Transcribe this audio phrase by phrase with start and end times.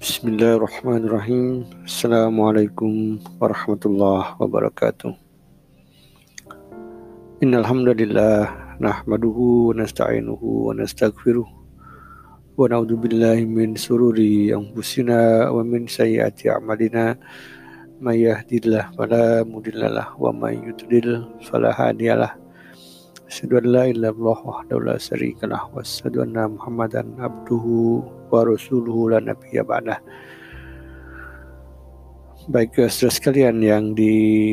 [0.00, 1.68] Bismillahirrahmanirrahim.
[1.84, 5.12] Assalamualaikum warahmatullahi wabarakatuh.
[7.44, 8.48] Innal hamdalillah
[8.80, 17.20] nahmaduhu wa nasta'inuhu wa nastaghfiruh wa na'udzu billahi min sururi anfusina wa min sayyiati a'malina
[18.00, 22.40] may yahdihillahu fala mudhillalah wa may yudlil fala hadiyalah.
[23.30, 24.10] Asyhadu an la ilaha
[26.50, 30.02] Muhammadan abduhu wa rasuluhu la.
[32.50, 34.50] Baik saudara sekalian yang dirahmati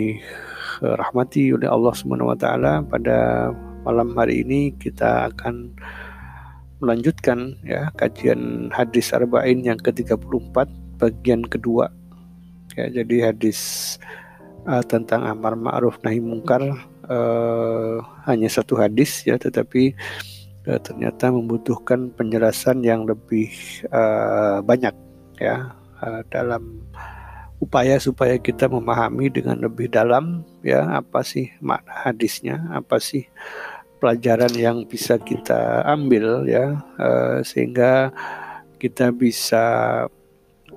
[1.58, 3.50] oleh Allah Subhanahu wa taala pada
[3.82, 5.74] malam hari ini kita akan
[6.78, 10.54] melanjutkan ya kajian hadis arba'in yang ke-34
[11.02, 11.90] bagian kedua.
[12.78, 13.98] Ya, jadi hadis
[14.70, 16.62] uh, tentang amar ma'ruf nahi mungkar
[17.08, 19.96] uh, hanya satu hadis ya tetapi
[20.68, 23.52] uh, ternyata membutuhkan penjelasan yang lebih
[23.92, 24.94] uh, banyak
[25.40, 26.84] ya uh, dalam
[27.58, 33.26] upaya supaya kita memahami dengan lebih dalam ya apa sih makna hadisnya, apa sih
[33.98, 38.14] pelajaran yang bisa kita ambil ya uh, sehingga
[38.78, 39.66] kita bisa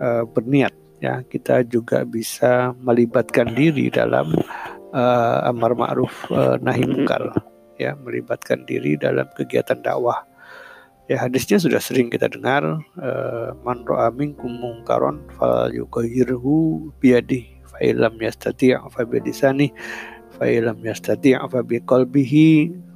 [0.00, 0.72] uh, berniat
[1.04, 4.32] ya kita juga bisa melibatkan diri dalam
[4.92, 7.34] uh, amar ma'ruf uh, nahi mungkar
[7.80, 10.27] ya melibatkan diri dalam kegiatan dakwah.
[11.10, 12.62] Ya hadisnya sudah sering kita dengar
[13.00, 19.74] uh, man ra'a minkum mungkaron fal yughayyirhu biyadihi fa illam yastati' fa bi lisani
[20.38, 21.82] fa illam yastati' fa bi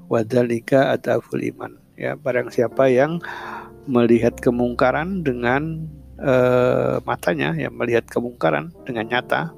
[0.06, 1.74] wa dzalika ataful iman.
[1.98, 3.18] Ya barang siapa yang
[3.90, 5.90] melihat kemungkaran dengan
[6.22, 9.50] uh, matanya ya melihat kemungkaran dengan nyata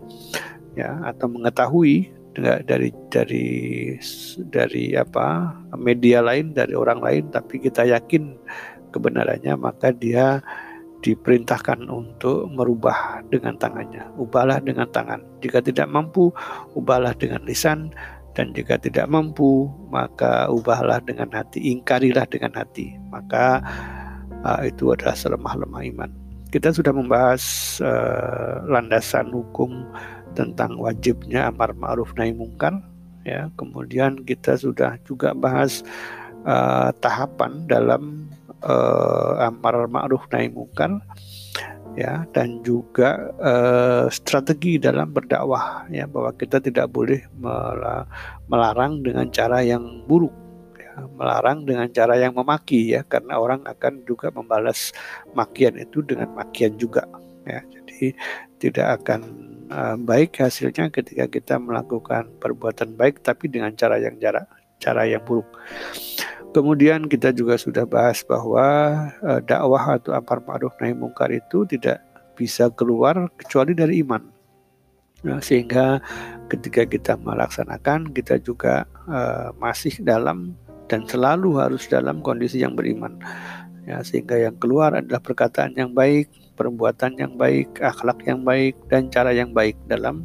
[0.77, 3.47] ya atau mengetahui dari dari
[4.53, 8.37] dari apa media lain dari orang lain tapi kita yakin
[8.93, 10.45] kebenarannya maka dia
[11.05, 14.11] diperintahkan untuk merubah dengan tangannya.
[14.19, 15.22] Ubahlah dengan tangan.
[15.38, 16.34] Jika tidak mampu
[16.75, 17.94] ubahlah dengan lisan
[18.34, 22.97] dan jika tidak mampu maka ubahlah dengan hati ingkarilah dengan hati.
[23.12, 23.62] Maka
[24.43, 26.10] uh, itu adalah selemah-lemah iman.
[26.50, 27.43] Kita sudah membahas
[27.84, 29.87] uh, landasan hukum
[30.36, 32.76] tentang wajibnya amar ma'ruf nahi mungkar
[33.24, 33.48] ya.
[33.56, 35.80] Kemudian kita sudah juga bahas
[36.44, 38.28] uh, tahapan dalam
[38.60, 41.00] uh, amar ma'ruf nahi mungkar
[41.97, 42.28] ya.
[42.36, 46.04] Dan juga uh, strategi dalam berdakwah ya.
[46.04, 47.24] Bahwa kita tidak boleh
[48.47, 50.36] melarang dengan cara yang buruk
[50.76, 53.00] ya, melarang dengan cara yang memaki ya.
[53.08, 54.92] Karena orang akan juga membalas
[55.32, 57.08] makian itu dengan makian juga
[57.48, 57.64] ya.
[57.64, 58.12] Jadi
[58.60, 64.47] tidak akan uh, baik hasilnya ketika kita melakukan perbuatan baik tapi dengan cara yang jarak
[64.81, 65.49] cara yang buruk.
[66.53, 68.65] Kemudian kita juga sudah bahas bahwa
[69.21, 72.00] uh, dakwah atau amar ma'ruf nahi mungkar itu tidak
[72.37, 74.25] bisa keluar kecuali dari iman.
[75.25, 76.00] Nah, sehingga
[76.53, 80.54] ketika kita melaksanakan kita juga uh, masih dalam
[80.87, 83.19] dan selalu harus dalam kondisi yang beriman.
[83.87, 89.12] Ya, sehingga yang keluar adalah perkataan yang baik, perbuatan yang baik, akhlak yang baik, dan
[89.12, 90.25] cara yang baik dalam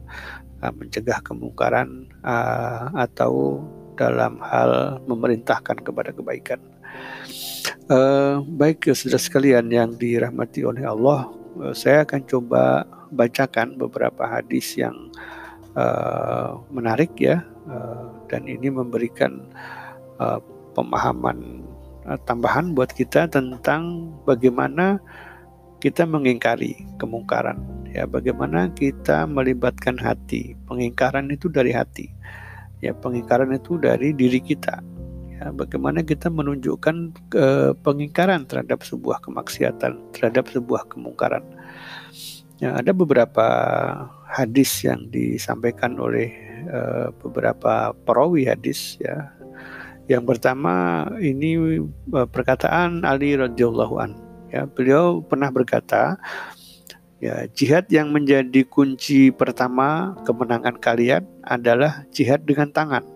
[0.64, 3.62] uh, mencegah kemungkaran uh, atau
[4.00, 6.64] dalam hal memerintahkan kepada kebaikan.
[7.92, 11.28] Uh, baik saudara sekalian yang dirahmati oleh Allah,
[11.60, 14.96] uh, saya akan coba bacakan beberapa hadis yang
[15.76, 19.44] uh, menarik ya, uh, dan ini memberikan
[20.18, 20.40] uh,
[20.72, 21.68] pemahaman
[22.08, 25.04] uh, tambahan buat kita tentang bagaimana
[25.82, 27.58] kita mengingkari kemungkaran.
[27.92, 30.56] Ya bagaimana kita melibatkan hati.
[30.70, 32.08] Pengingkaran itu dari hati.
[32.80, 34.80] Ya pengingkaran itu dari diri kita.
[35.36, 36.96] Ya bagaimana kita menunjukkan
[37.34, 37.46] ke
[37.82, 41.44] pengingkaran terhadap sebuah kemaksiatan terhadap sebuah kemungkaran.
[42.62, 43.48] Ya ada beberapa
[44.30, 46.30] hadis yang disampaikan oleh
[46.70, 49.34] uh, beberapa perawi hadis ya.
[50.06, 51.82] Yang pertama ini
[52.14, 56.20] uh, perkataan Ali radhiyallahu anhu Ya, beliau pernah berkata,
[57.24, 63.08] ya jihad yang menjadi kunci pertama kemenangan kalian adalah jihad dengan tangan.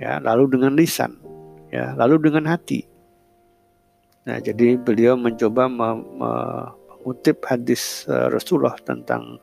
[0.00, 1.20] Ya, lalu dengan lisan,
[1.68, 2.88] ya, lalu dengan hati.
[4.24, 9.36] Nah, jadi beliau mencoba mengutip hadis uh, Rasulullah tentang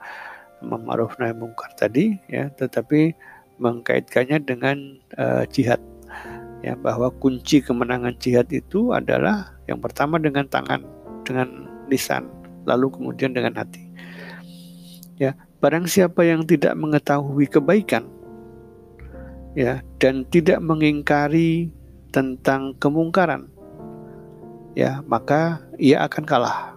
[0.65, 3.13] ma'ruf nahi mungkar tadi ya, tetapi
[3.61, 5.77] mengkaitkannya dengan uh, jihad
[6.65, 10.81] ya bahwa kunci kemenangan jihad itu adalah yang pertama dengan tangan,
[11.21, 12.25] dengan lisan,
[12.65, 13.85] lalu kemudian dengan hati.
[15.21, 18.09] Ya, barang siapa yang tidak mengetahui kebaikan
[19.55, 21.71] ya dan tidak mengingkari
[22.11, 23.47] tentang kemungkaran
[24.75, 26.75] ya maka ia akan kalah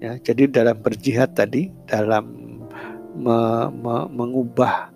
[0.00, 2.24] Ya, jadi dalam berjihad tadi, dalam
[3.12, 4.88] me, me, mengubah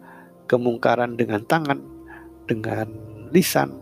[0.49, 1.77] kemungkaran dengan tangan,
[2.49, 2.89] dengan
[3.35, 3.77] lisan,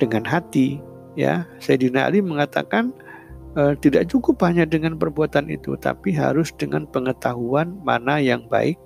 [0.00, 0.80] dengan hati,
[1.14, 2.90] ya Sayyidina Ali mengatakan
[3.54, 8.80] e, tidak cukup hanya dengan perbuatan itu, tapi harus dengan pengetahuan mana yang baik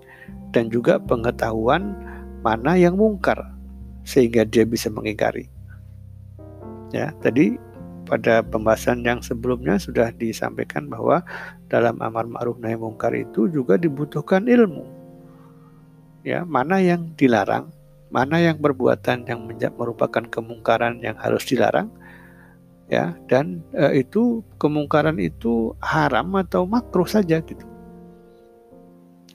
[0.50, 1.94] dan juga pengetahuan
[2.42, 3.38] mana yang mungkar
[4.04, 5.48] sehingga dia bisa mengingkari.
[6.92, 7.58] Ya, tadi
[8.04, 11.24] pada pembahasan yang sebelumnya sudah disampaikan bahwa
[11.72, 14.84] dalam amar ma'ruf nahi mungkar itu juga dibutuhkan ilmu.
[16.24, 17.73] Ya, mana yang dilarang,
[18.14, 21.90] mana yang perbuatan yang merupakan kemungkaran yang harus dilarang,
[22.86, 27.66] ya, dan e, itu kemungkaran itu haram atau makruh saja gitu.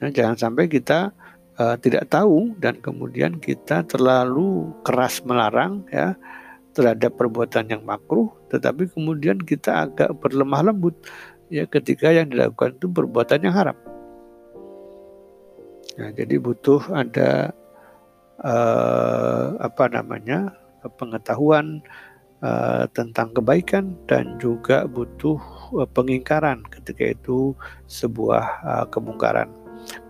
[0.00, 1.12] Nah, jangan sampai kita
[1.60, 6.16] e, tidak tahu dan kemudian kita terlalu keras melarang, ya,
[6.72, 10.96] terhadap perbuatan yang makruh, tetapi kemudian kita agak berlemah lembut
[11.50, 13.76] ya ketika yang dilakukan itu perbuatan yang haram.
[15.98, 17.52] Nah, jadi butuh ada
[18.44, 20.52] uh, apa namanya
[20.96, 21.84] pengetahuan
[22.44, 25.36] uh, tentang kebaikan dan juga butuh
[25.76, 27.52] uh, pengingkaran ketika itu
[27.88, 29.48] sebuah uh, kemungkaran.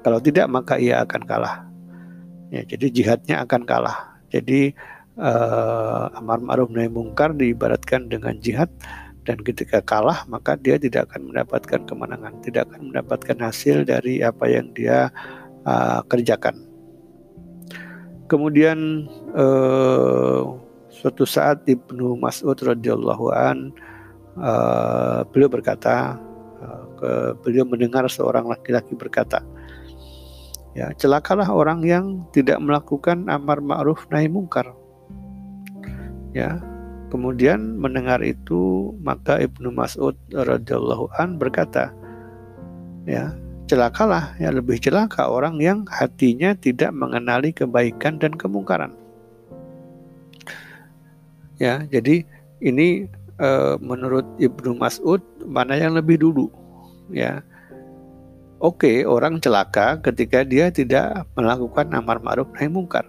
[0.03, 1.67] Kalau tidak maka ia akan kalah.
[2.51, 4.19] Ya, jadi jihadnya akan kalah.
[4.31, 4.75] Jadi
[5.19, 8.71] uh, amar ma'ruf nahi mungkar diibaratkan dengan jihad
[9.23, 14.51] dan ketika kalah maka dia tidak akan mendapatkan kemenangan, tidak akan mendapatkan hasil dari apa
[14.51, 15.15] yang dia
[15.67, 16.70] uh, kerjakan.
[18.31, 20.55] Kemudian uh,
[20.87, 23.75] suatu saat Ibnu Mas'ud radhiyallahu an
[24.39, 26.15] uh, beliau berkata
[27.01, 29.41] ke, beliau mendengar seorang laki-laki berkata
[30.77, 34.71] ya celakalah orang yang tidak melakukan amar ma'ruf nahi mungkar.
[36.31, 36.63] Ya
[37.11, 41.91] kemudian mendengar itu maka Ibnu Mas'ud radhiyallahu an berkata
[43.03, 43.35] ya
[43.71, 48.91] celakalah ya lebih celaka orang yang hatinya tidak mengenali kebaikan dan kemungkaran.
[51.63, 52.27] Ya jadi
[52.59, 53.07] ini
[53.39, 56.51] e, menurut Ibnu Mas'ud mana yang lebih dulu
[57.15, 57.47] ya.
[58.61, 63.09] Oke, orang celaka ketika dia tidak melakukan amar ma'ruf nahi mungkar.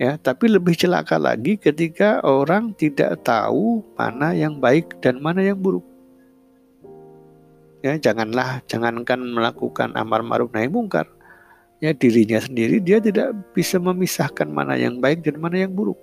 [0.00, 5.58] Ya tapi lebih celaka lagi ketika orang tidak tahu mana yang baik dan mana yang
[5.58, 5.87] buruk
[7.84, 11.06] ya janganlah jangankan melakukan amar ma'ruf nahi mungkar.
[11.78, 15.98] Ya dirinya sendiri dia tidak bisa memisahkan mana yang baik dan mana yang buruk.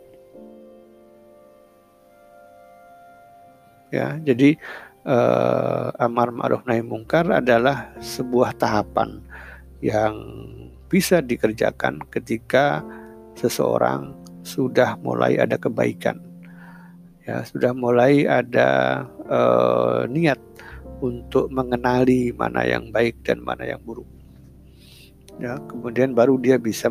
[3.91, 4.55] Ya jadi
[5.03, 9.19] eh, amar ma'ruf nahi mungkar adalah sebuah tahapan
[9.83, 10.15] yang
[10.87, 12.79] bisa dikerjakan ketika
[13.35, 16.21] seseorang sudah mulai ada kebaikan,
[17.25, 20.37] ya sudah mulai ada uh, niat
[21.01, 24.07] untuk mengenali mana yang baik dan mana yang buruk.
[25.35, 26.87] Ya, kemudian baru dia bisa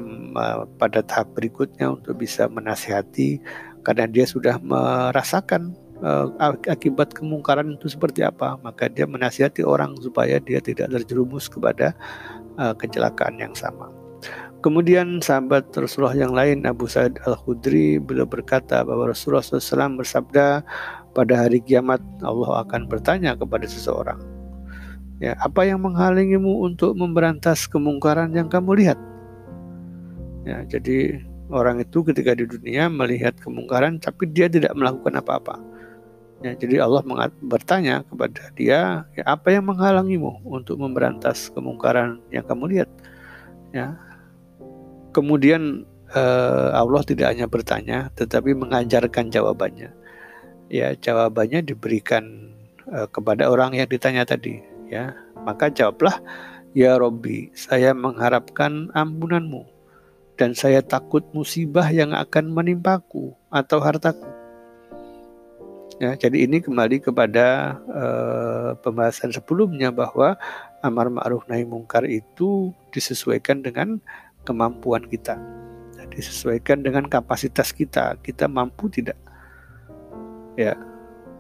[0.77, 3.41] pada tahap berikutnya untuk bisa menasihati
[3.81, 5.73] karena dia sudah merasakan
[6.05, 6.29] uh,
[6.69, 11.97] akibat kemungkaran itu seperti apa, maka dia menasihati orang supaya dia tidak terjerumus kepada
[12.61, 13.89] uh, kecelakaan yang sama.
[14.65, 20.65] Kemudian sahabat Rasulullah yang lain Abu Sa'id Al-Khudri beliau berkata bahwa Rasulullah SAW bersabda
[21.15, 24.19] pada hari kiamat Allah akan bertanya kepada seseorang
[25.23, 28.99] ya apa yang menghalangimu untuk memberantas kemungkaran yang kamu lihat?
[30.45, 35.57] Ya jadi orang itu ketika di dunia melihat kemungkaran tapi dia tidak melakukan apa-apa.
[36.45, 37.01] Ya jadi Allah
[37.41, 42.91] bertanya kepada dia ya apa yang menghalangimu untuk memberantas kemungkaran yang kamu lihat?
[43.73, 43.97] Ya
[45.15, 49.95] Kemudian uh, Allah tidak hanya bertanya, tetapi mengajarkan jawabannya.
[50.73, 52.55] Ya, jawabannya diberikan
[52.89, 54.65] uh, kepada orang yang ditanya tadi.
[54.89, 56.21] Ya, maka jawablah,
[56.75, 59.63] Ya Robbi, saya mengharapkan ampunanmu
[60.35, 64.27] dan saya takut musibah yang akan menimpaku atau hartaku.
[66.03, 70.35] Ya, jadi ini kembali kepada uh, pembahasan sebelumnya bahwa
[70.83, 74.03] amar ma'ruf nahi mungkar itu disesuaikan dengan
[74.43, 75.39] kemampuan kita.
[75.95, 78.19] Jadi sesuaikan dengan kapasitas kita.
[78.19, 79.15] Kita mampu tidak?
[80.55, 80.79] Ya.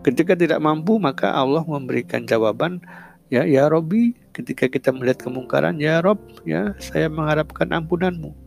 [0.04, 2.84] Ketika tidak mampu maka Allah memberikan jawaban
[3.32, 8.44] ya ya Robi ketika kita melihat kemungkaran ya Rob ya saya mengharapkan ampunanmu.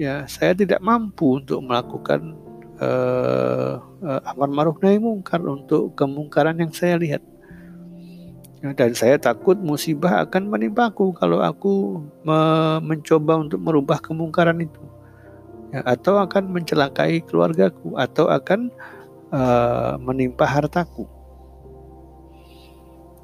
[0.00, 2.34] Ya, saya tidak mampu untuk melakukan
[2.80, 7.22] uh, uh, amar ma'ruf nahi mungkar untuk kemungkaran yang saya lihat.
[8.64, 12.38] Ya, dan saya takut musibah akan menimpaku kalau aku me
[12.80, 14.82] mencoba untuk merubah kemungkaran itu.
[15.70, 18.72] Ya, atau akan mencelakai keluargaku atau akan
[19.32, 21.08] uh, menimpa hartaku.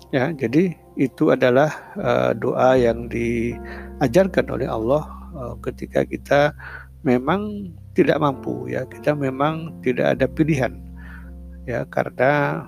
[0.09, 1.69] Ya, jadi itu adalah
[2.01, 5.05] uh, doa yang diajarkan oleh Allah
[5.37, 6.57] uh, ketika kita
[7.05, 10.89] memang tidak mampu ya, kita memang tidak ada pilihan
[11.69, 12.65] ya karena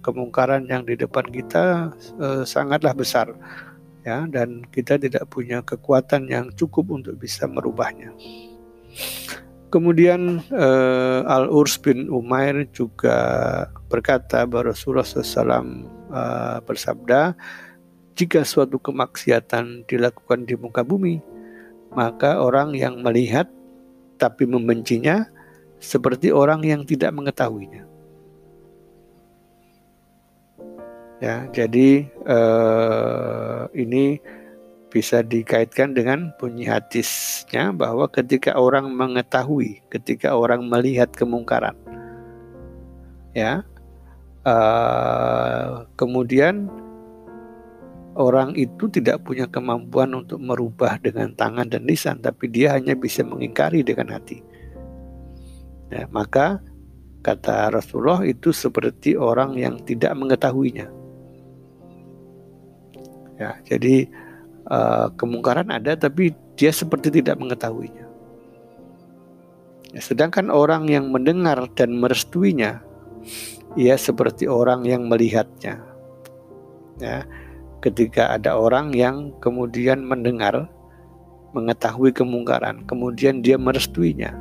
[0.00, 3.28] kemungkaran yang di depan kita uh, sangatlah besar
[4.00, 8.16] ya dan kita tidak punya kekuatan yang cukup untuk bisa merubahnya.
[9.74, 13.18] Kemudian uh, Al-Urs bin Umair juga
[13.90, 15.50] berkata bahwa Rasulullah SAW
[16.14, 17.34] uh, bersabda,
[18.14, 21.18] jika suatu kemaksiatan dilakukan di muka bumi,
[21.90, 23.50] maka orang yang melihat
[24.14, 25.26] tapi membencinya
[25.82, 27.82] seperti orang yang tidak mengetahuinya.
[31.18, 34.22] Ya, jadi uh, ini
[34.94, 41.74] bisa dikaitkan dengan bunyi hadisnya bahwa ketika orang mengetahui, ketika orang melihat kemungkaran,
[43.34, 43.66] ya,
[44.46, 46.70] uh, kemudian
[48.14, 53.26] orang itu tidak punya kemampuan untuk merubah dengan tangan dan lisan, tapi dia hanya bisa
[53.26, 54.46] mengingkari dengan hati.
[55.90, 56.62] Ya, maka
[57.26, 60.86] kata Rasulullah itu seperti orang yang tidak mengetahuinya.
[63.42, 64.06] Ya, jadi
[64.68, 68.06] uh, kemungkaran ada tapi dia seperti tidak mengetahuinya.
[69.94, 72.82] Ya, sedangkan orang yang mendengar dan merestuinya,
[73.78, 75.78] ia seperti orang yang melihatnya.
[76.98, 77.26] Ya,
[77.78, 80.66] ketika ada orang yang kemudian mendengar,
[81.54, 84.34] mengetahui kemungkaran, kemudian dia merestuinya,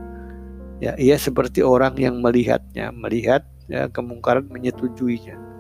[0.82, 5.53] ya, ia seperti orang yang melihatnya, melihat ya, kemungkaran menyetujuinya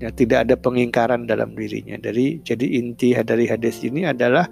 [0.00, 1.96] ya tidak ada pengingkaran dalam dirinya.
[1.96, 4.48] Dari jadi inti dari hadis ini adalah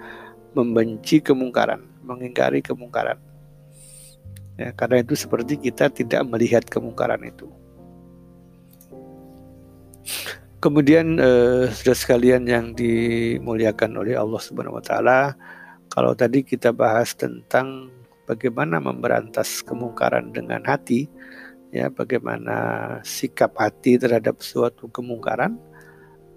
[0.55, 3.19] membenci kemungkaran, mengingkari kemungkaran.
[4.55, 7.51] Ya, karena itu seperti kita tidak melihat kemungkaran itu.
[10.63, 15.35] Kemudian eh, sudah sekalian yang dimuliakan oleh Allah Subhanahu wa taala,
[15.93, 17.93] kalau tadi kita bahas tentang
[18.25, 21.11] bagaimana memberantas kemungkaran dengan hati,
[21.75, 22.57] ya bagaimana
[23.03, 25.59] sikap hati terhadap suatu kemungkaran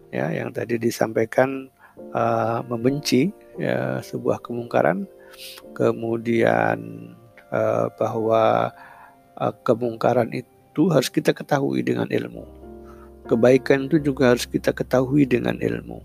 [0.09, 1.69] ya yang tadi disampaikan
[2.09, 3.29] uh, membenci
[3.61, 5.05] ya sebuah kemungkaran.
[5.77, 6.79] Kemudian
[7.53, 8.73] uh, bahwa
[9.37, 12.41] uh, kemungkaran itu harus kita ketahui dengan ilmu.
[13.29, 16.01] Kebaikan itu juga harus kita ketahui dengan ilmu.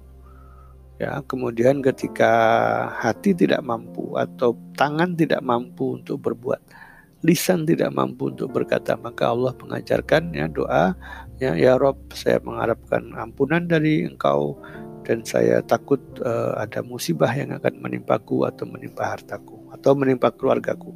[1.01, 2.31] Ya kemudian ketika
[3.01, 6.61] hati tidak mampu atau tangan tidak mampu untuk berbuat
[7.23, 10.99] lisan tidak mampu untuk berkata maka Allah mengajarkan ya doa
[11.39, 14.59] ya ya Rob saya mengharapkan ampunan dari engkau
[15.03, 20.91] dan saya takut uh, ada musibah yang akan menimpaku atau menimpa hartaku atau menimpa keluargaku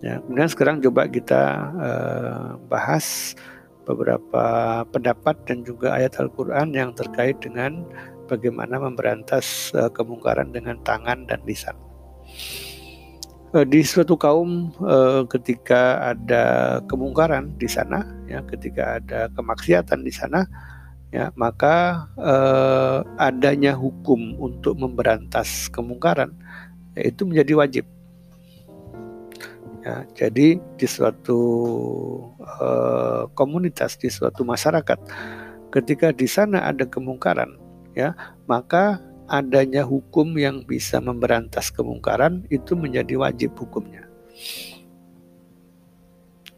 [0.00, 1.42] ya kemudian sekarang coba kita
[1.76, 3.36] uh, bahas
[3.84, 4.44] beberapa
[4.88, 7.84] pendapat dan juga ayat Al-Quran yang terkait dengan
[8.30, 11.74] bagaimana memberantas uh, kemungkaran dengan tangan dan lisan.
[13.50, 20.14] Eh, di suatu kaum uh, ketika ada kemungkaran di sana ya ketika ada kemaksiatan di
[20.14, 20.46] sana
[21.10, 26.30] ya maka uh, adanya hukum untuk memberantas kemungkaran
[26.94, 27.84] itu menjadi wajib.
[29.82, 31.42] Ya jadi di suatu
[32.38, 34.98] uh, komunitas di suatu masyarakat
[35.74, 37.58] ketika di sana ada kemungkaran
[37.98, 38.14] ya
[38.46, 44.10] maka adanya hukum yang bisa memberantas kemungkaran itu menjadi wajib hukumnya.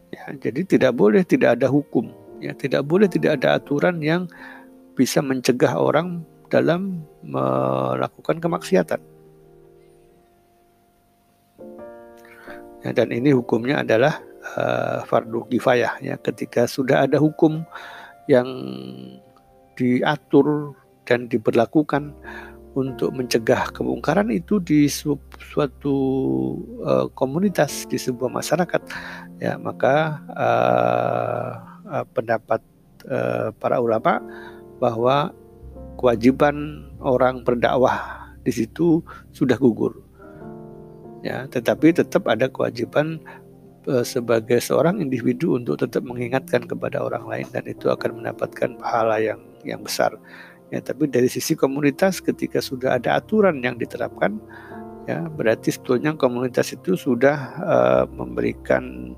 [0.09, 2.09] Ya, jadi tidak boleh tidak ada hukum,
[2.41, 4.25] ya tidak boleh tidak ada aturan yang
[4.97, 9.01] bisa mencegah orang dalam melakukan kemaksiatan.
[12.83, 14.19] Ya, dan ini hukumnya adalah
[14.59, 17.63] uh, fardu kifayah ya ketika sudah ada hukum
[18.27, 18.47] yang
[19.79, 20.77] diatur
[21.07, 22.15] dan diberlakukan
[22.73, 25.95] untuk mencegah kemungkaran itu di suatu
[26.81, 28.81] uh, komunitas di sebuah masyarakat.
[29.37, 31.51] Ya maka uh,
[31.85, 32.61] uh, pendapat
[33.05, 34.17] uh, para ulama
[34.81, 35.31] bahwa
[36.01, 39.93] kewajiban orang berdakwah di situ sudah gugur.
[41.21, 43.21] Ya tetapi tetap ada kewajiban
[44.07, 49.43] sebagai seorang individu untuk tetap mengingatkan kepada orang lain dan itu akan mendapatkan pahala yang
[49.67, 50.15] yang besar
[50.73, 54.41] Ya, tapi dari sisi komunitas ketika sudah ada aturan yang diterapkan,
[55.05, 59.13] ya berarti sebetulnya komunitas itu sudah uh, memberikan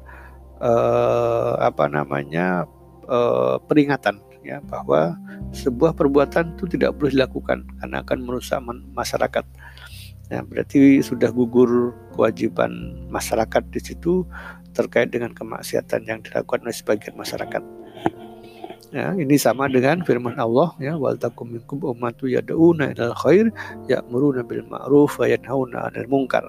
[0.60, 2.68] uh, apa namanya
[3.08, 5.16] uh, peringatan ya bahwa
[5.56, 8.60] sebuah perbuatan itu tidak boleh dilakukan karena akan merusak
[8.92, 9.48] masyarakat.
[10.28, 14.28] Ya, berarti sudah gugur kewajiban masyarakat di situ
[14.76, 17.64] terkait dengan kemaksiatan yang dilakukan oleh sebagian masyarakat.
[18.94, 23.50] Ya, ini sama dengan firman Allah ya wal takum minkum ummatu yad'una ilal khair
[23.90, 26.46] ya'muruna bil ma'ruf wa yanhauna 'anil munkar.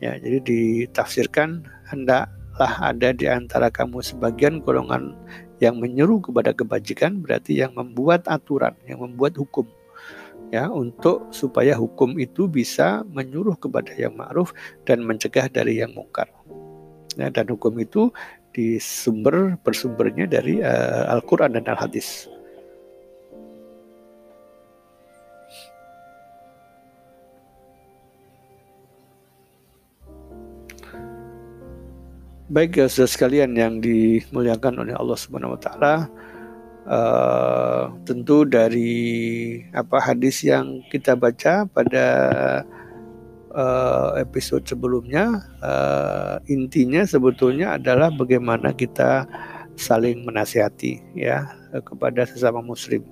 [0.00, 5.12] Ya, jadi ditafsirkan hendaklah ada di antara kamu sebagian golongan
[5.60, 9.68] yang menyeru kepada kebajikan berarti yang membuat aturan, yang membuat hukum
[10.50, 14.54] ya untuk supaya hukum itu bisa menyuruh kepada yang ma'ruf
[14.86, 16.30] dan mencegah dari yang mungkar.
[17.14, 18.10] Ya, dan hukum itu
[18.54, 22.30] di sumber bersumbernya dari uh, Al-Quran dan Al-Hadis.
[32.54, 35.94] Baik ya saudara sekalian yang dimuliakan oleh Allah Subhanahu wa taala,
[36.86, 42.06] uh, tentu dari apa hadis yang kita baca pada
[43.54, 49.24] uh, episode sebelumnya uh, intinya sebetulnya adalah bagaimana kita
[49.74, 51.50] saling menasihati ya
[51.86, 53.02] kepada sesama muslim.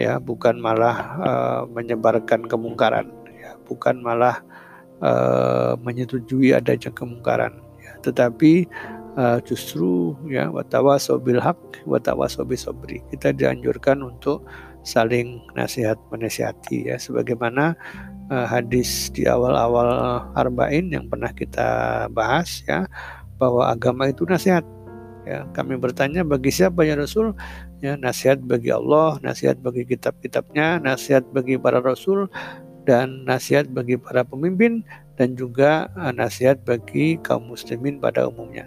[0.00, 4.40] Ya bukan malah uh, menyebarkan kemungkaran ya bukan malah
[5.04, 7.60] uh, menyetujui adanya kemungkaran.
[7.80, 8.64] Ya tetapi
[9.20, 11.84] uh, justru ya watawa sobil hak
[12.32, 14.44] sobi sobri kita dianjurkan untuk
[14.80, 17.76] saling nasihat menasihati ya sebagaimana
[18.30, 22.86] uh, hadis di awal-awal arba'in yang pernah kita bahas ya
[23.36, 24.62] bahwa agama itu nasihat.
[25.28, 27.36] Ya kami bertanya bagi siapa ya Rasul?
[27.84, 32.28] Ya nasihat bagi Allah nasihat bagi kitab-kitabnya nasihat bagi para rasul
[32.88, 34.80] dan nasihat bagi para pemimpin
[35.20, 38.64] dan juga uh, nasihat bagi kaum muslimin pada umumnya.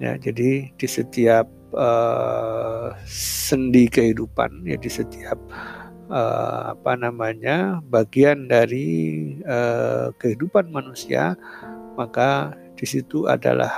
[0.00, 5.36] Ya jadi di setiap uh, sendi kehidupan ya di setiap
[6.12, 11.40] apa namanya bagian dari uh, kehidupan manusia
[11.96, 13.72] maka di situ adalah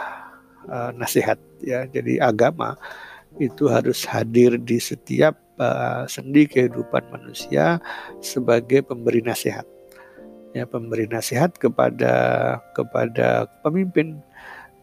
[0.67, 1.87] uh, nasihat ya.
[1.87, 2.75] Jadi agama
[3.39, 7.79] itu harus hadir di setiap uh, sendi kehidupan manusia
[8.19, 9.67] sebagai pemberi nasihat.
[10.55, 12.15] Ya pemberi nasihat kepada
[12.75, 14.23] kepada pemimpin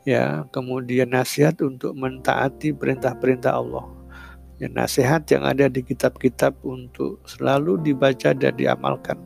[0.07, 0.47] ya.
[0.55, 4.00] Kemudian nasihat untuk mentaati perintah-perintah Allah
[4.61, 9.17] ya, nasihat yang ada di kitab-kitab untuk selalu dibaca dan diamalkan.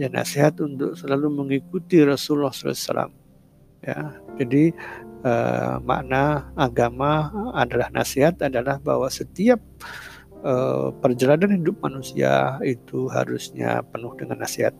[0.00, 3.12] Ya, nasihat untuk selalu mengikuti Rasulullah SAW.
[3.84, 4.72] Ya, jadi
[5.20, 9.60] uh, makna agama adalah nasihat adalah bahwa setiap
[10.40, 14.72] uh, perjalanan hidup manusia itu harusnya penuh dengan nasihat.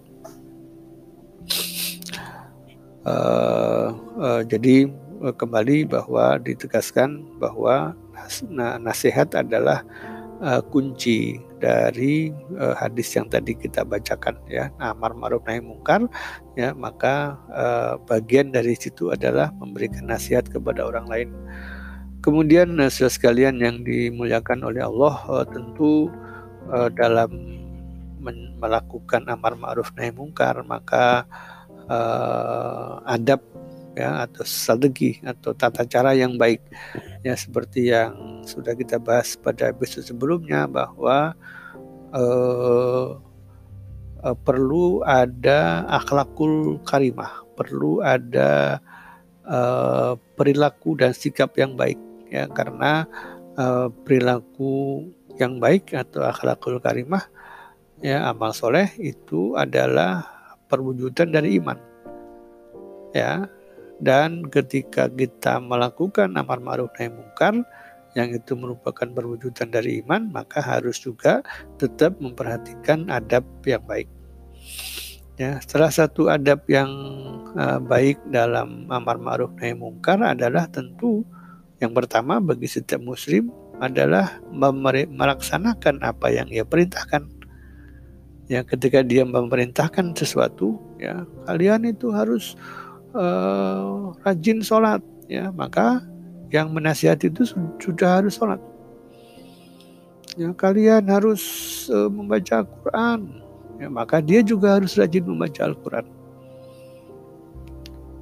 [3.04, 4.88] Uh, uh, jadi
[5.36, 7.92] kembali bahwa ditegaskan bahwa
[8.50, 9.82] Nah, nasihat adalah
[10.42, 12.28] uh, kunci dari
[12.60, 14.68] uh, hadis yang tadi kita bacakan ya.
[14.82, 16.04] Amar ma'ruf nahi mungkar
[16.58, 21.28] ya maka uh, bagian dari situ adalah memberikan nasihat kepada orang lain.
[22.24, 26.12] Kemudian uh, sekalian yang dimuliakan oleh Allah uh, tentu
[26.72, 27.30] uh, dalam
[28.56, 31.28] melakukan amar ma'ruf nahi mungkar maka
[31.92, 33.44] uh, adab
[33.94, 36.60] ya atau strategi atau tata cara yang baik.
[37.22, 41.32] Ya seperti yang sudah kita bahas pada episode sebelumnya bahwa
[42.12, 43.16] uh,
[44.20, 48.82] uh, perlu ada akhlakul karimah perlu ada
[49.46, 52.50] uh, perilaku dan sikap yang baik ya.
[52.50, 53.06] Karena
[53.54, 55.06] uh, perilaku
[55.38, 57.26] yang baik atau akhlakul karimah
[58.02, 60.26] ya amal soleh itu adalah
[60.70, 61.78] perwujudan dari iman
[63.14, 63.46] ya
[64.04, 67.64] dan ketika kita melakukan amar ma'ruf nahi mungkar
[68.14, 71.42] yang itu merupakan perwujudan dari iman, maka harus juga
[71.80, 74.06] tetap memperhatikan adab yang baik.
[75.34, 76.86] Ya, salah satu adab yang
[77.58, 81.26] uh, baik dalam amar ma'ruf nahi mungkar adalah tentu
[81.82, 83.50] yang pertama bagi setiap muslim
[83.82, 84.38] adalah
[85.10, 87.26] melaksanakan apa yang ia perintahkan.
[88.46, 92.54] Ya, ketika dia memerintahkan sesuatu, ya kalian itu harus
[93.14, 95.00] uh, rajin sholat
[95.30, 95.48] ya.
[95.54, 96.02] Maka
[96.50, 97.48] yang menasihati itu
[97.80, 98.60] sudah harus sholat.
[100.34, 101.42] Ya kalian harus
[101.90, 103.20] uh, membaca Al-Quran.
[103.78, 106.06] Ya maka dia juga harus rajin membaca Al-Quran.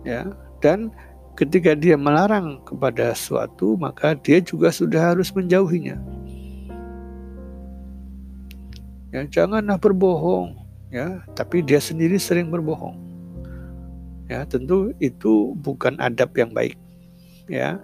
[0.04, 0.92] Ya dan
[1.36, 5.96] ketika dia melarang kepada suatu maka dia juga sudah harus menjauhinya.
[9.12, 10.56] Ya janganlah berbohong
[10.88, 11.20] ya.
[11.36, 13.11] Tapi dia sendiri sering berbohong
[14.30, 16.78] ya tentu itu bukan adab yang baik
[17.50, 17.78] ya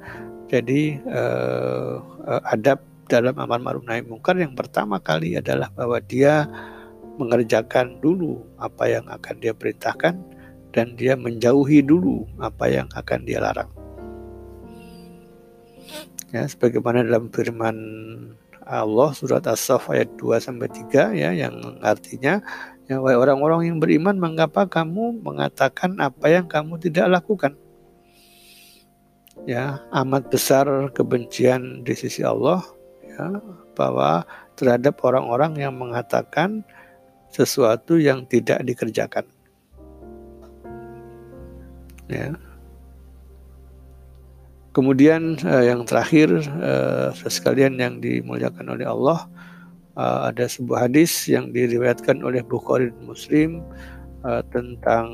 [0.48, 6.44] jadi uh, uh, adab dalam amar ma'ruf nahi mungkar yang pertama kali adalah bahwa dia
[7.18, 10.14] mengerjakan dulu apa yang akan dia perintahkan
[10.70, 13.68] dan dia menjauhi dulu apa yang akan dia larang.
[16.28, 17.76] Ya, sebagaimana dalam firman
[18.68, 22.44] Allah surat As-Saff ayat 2 sampai 3 ya yang artinya
[22.88, 27.52] ya orang-orang yang beriman mengapa kamu mengatakan apa yang kamu tidak lakukan?
[29.44, 32.64] Ya amat besar kebencian di sisi Allah
[33.04, 33.38] ya
[33.76, 34.26] bahwa
[34.58, 36.66] terhadap orang-orang yang mengatakan
[37.30, 39.28] sesuatu yang tidak dikerjakan.
[42.08, 42.34] Ya.
[44.72, 49.28] Kemudian uh, yang terakhir uh, sekalian yang dimuliakan oleh Allah
[49.98, 53.50] uh, ada sebuah hadis yang diriwayatkan oleh Bukhari dan Muslim
[54.22, 55.10] uh, tentang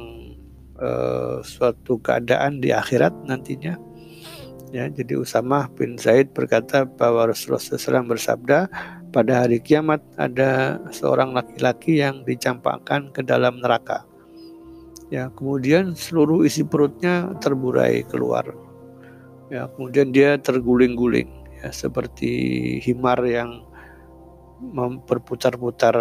[0.76, 3.80] uh, suatu keadaan di akhirat nantinya.
[4.74, 8.66] Ya, jadi Usamah bin Zaid berkata bahwa Rasulullah SAW bersabda
[9.14, 14.02] pada hari kiamat ada seorang laki-laki yang dicampakkan ke dalam neraka.
[15.14, 18.50] Ya, kemudian seluruh isi perutnya terburai keluar
[19.52, 21.28] ya kemudian dia terguling-guling
[21.60, 22.32] ya seperti
[22.82, 23.64] himar yang
[25.08, 25.96] berputar-putar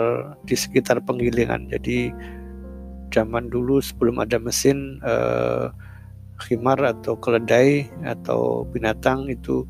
[0.45, 1.69] di sekitar penggilingan.
[1.69, 2.13] Jadi
[3.13, 5.69] zaman dulu sebelum ada mesin eh,
[6.49, 9.63] himar atau keledai atau binatang itu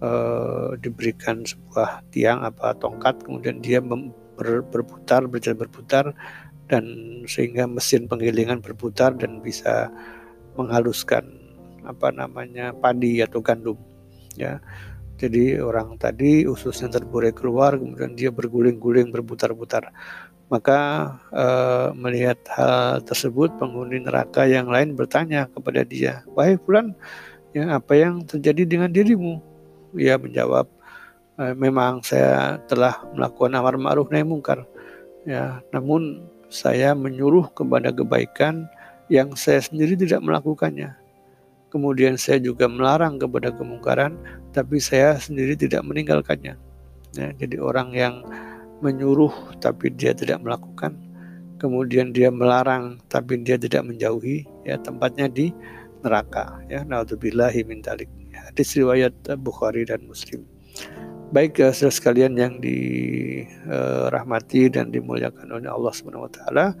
[0.00, 6.16] eh, diberikan sebuah tiang apa tongkat kemudian dia ber, berputar berjalan berputar
[6.72, 6.86] dan
[7.28, 9.92] sehingga mesin penggilingan berputar dan bisa
[10.56, 11.26] menghaluskan
[11.84, 13.76] apa namanya padi atau gandum
[14.38, 14.62] ya
[15.20, 19.92] jadi orang tadi ususnya terburai keluar kemudian dia berguling-guling berputar-putar.
[20.48, 20.78] Maka
[21.30, 26.96] eh, melihat hal tersebut penghuni neraka yang lain bertanya kepada dia wahai fulan
[27.52, 29.38] ya apa yang terjadi dengan dirimu?
[29.98, 30.70] Ia menjawab
[31.34, 34.62] e, memang saya telah melakukan amar ma'ruf nahi mungkar
[35.26, 35.58] ya.
[35.74, 38.70] Namun saya menyuruh kepada kebaikan
[39.10, 40.94] yang saya sendiri tidak melakukannya
[41.70, 44.18] Kemudian saya juga melarang kepada kemungkaran,
[44.50, 46.58] tapi saya sendiri tidak meninggalkannya.
[47.14, 48.26] Ya, jadi orang yang
[48.82, 49.30] menyuruh
[49.62, 50.98] tapi dia tidak melakukan,
[51.62, 55.54] kemudian dia melarang tapi dia tidak menjauhi, ya tempatnya di
[56.02, 56.58] neraka.
[56.66, 58.10] Ya, naudzubillahi min dalik.
[58.34, 60.42] Ya, hadis riwayat Bukhari dan Muslim.
[61.30, 66.74] Baik ya, saudara sekalian yang dirahmati dan dimuliakan oleh Allah Subhanahu wa taala,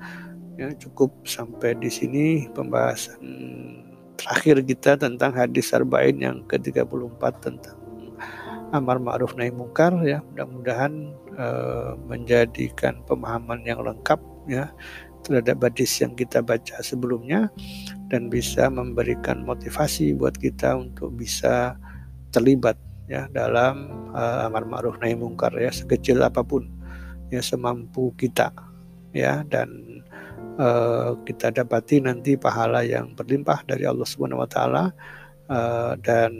[0.58, 3.22] ya cukup sampai di sini pembahasan
[4.20, 7.80] terakhir kita tentang hadis arba'in yang ke-34 tentang
[8.76, 10.20] amar ma'ruf nahi mungkar ya.
[10.32, 10.92] Mudah-mudahan
[11.40, 14.68] uh, menjadikan pemahaman yang lengkap ya
[15.24, 17.52] terhadap hadis yang kita baca sebelumnya
[18.08, 21.76] dan bisa memberikan motivasi buat kita untuk bisa
[22.32, 22.76] terlibat
[23.10, 26.68] ya dalam uh, amar ma'ruf nahi mungkar ya sekecil apa pun
[27.32, 28.52] ya semampu kita
[29.16, 29.42] ya.
[29.48, 29.89] Dan
[30.60, 34.84] uh, kita dapati nanti pahala yang berlimpah dari Allah Subhanahu wa taala.
[35.50, 36.30] Uh, dan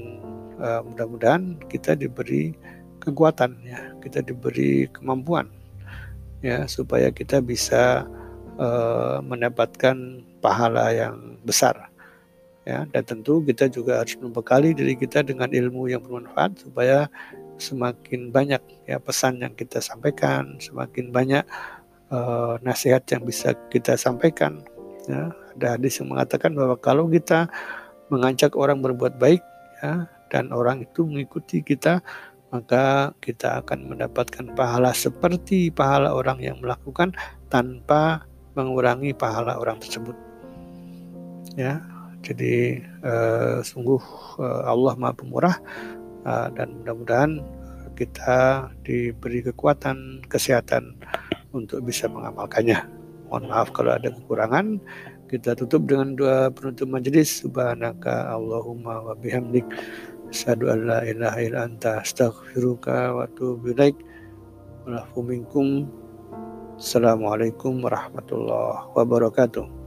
[0.62, 2.54] uh, mudah-mudahan kita diberi
[3.00, 5.48] kekuatan ya, kita diberi kemampuan
[6.44, 8.04] ya supaya kita bisa
[9.24, 11.88] mendapatkan pahala yang besar
[12.68, 12.85] ya.
[12.92, 17.09] Dan tentu kita juga harus membekali diri kita dengan ilmu yang bermanfaat supaya
[17.56, 21.44] semakin banyak ya pesan yang kita sampaikan semakin banyak
[22.11, 24.61] uh, nasihat yang bisa kita sampaikan.
[25.09, 27.51] Ya, ada hadis yang mengatakan bahwa kalau kita
[28.12, 29.42] mengajak orang berbuat baik,
[29.83, 32.03] ya, dan orang itu mengikuti kita,
[32.51, 37.14] maka kita akan mendapatkan pahala seperti pahala orang yang melakukan
[37.51, 38.27] tanpa
[38.59, 40.14] mengurangi pahala orang tersebut.
[41.59, 41.83] Ya,
[42.23, 44.03] jadi uh, sungguh
[44.38, 45.57] uh, Allah Maha Pemurah
[46.27, 47.42] uh, dan mudah-mudahan
[47.99, 50.96] kita diberi kekuatan, kesehatan
[51.54, 52.86] untuk bisa mengamalkannya.
[53.30, 54.82] Mohon maaf kalau ada kekurangan.
[55.30, 57.46] Kita tutup dengan doa penutup majelis.
[57.46, 59.62] Subhanaka Allahumma wa bihamdik.
[60.30, 63.94] Asyhadu an la ilaha illa anta astaghfiruka wa atubu ilaik.
[66.80, 69.79] Assalamualaikum warahmatullahi wabarakatuh.